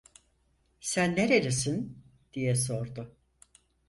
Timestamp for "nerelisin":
1.15-1.95